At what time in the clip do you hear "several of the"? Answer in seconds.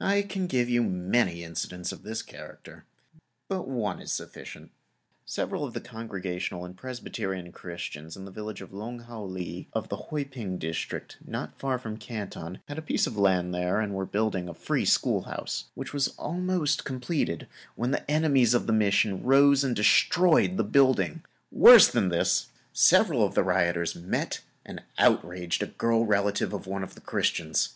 5.26-5.82, 22.72-23.44